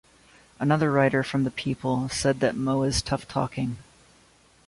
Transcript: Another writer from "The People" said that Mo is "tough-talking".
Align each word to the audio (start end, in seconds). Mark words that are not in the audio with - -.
Another 0.59 0.91
writer 0.91 1.21
from 1.21 1.43
"The 1.43 1.51
People" 1.51 2.09
said 2.09 2.39
that 2.39 2.55
Mo 2.55 2.81
is 2.81 3.03
"tough-talking". 3.03 3.77